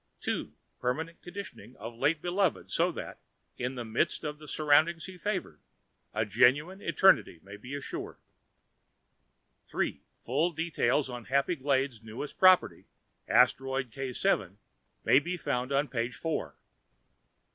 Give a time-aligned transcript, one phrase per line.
[0.21, 0.53] "2.
[0.79, 3.19] PERMANENT conditioning of late beloved so that,
[3.55, 5.61] in the midst of surroundings he favored,
[6.11, 8.17] a genuine Eternity may be assured.
[9.67, 10.01] "3.
[10.17, 12.85] Full details on HAPPY GLADES' newest property,
[13.27, 14.57] Asteroid K_,
[15.05, 16.55] may be found on page 4."